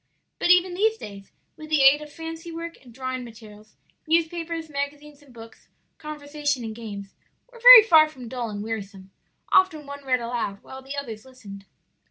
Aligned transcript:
But 0.39 0.49
even 0.49 0.73
these 0.73 0.97
days, 0.97 1.31
with 1.55 1.69
the 1.69 1.83
aid 1.83 2.01
of 2.01 2.11
fancy 2.11 2.51
work, 2.51 2.83
and 2.83 2.91
drawing 2.91 3.23
materials, 3.23 3.75
newspapers, 4.07 4.67
magazines 4.67 5.21
and 5.21 5.31
books, 5.31 5.67
conversation 5.99 6.63
and 6.63 6.73
games, 6.73 7.13
were 7.51 7.59
very 7.59 7.83
far 7.83 8.09
from 8.09 8.27
dull 8.27 8.49
and 8.49 8.63
wearisome; 8.63 9.11
often 9.51 9.85
one 9.85 10.03
read 10.03 10.19
aloud 10.19 10.63
while 10.63 10.81
the 10.81 10.95
others 10.97 11.23
listened. 11.23 11.65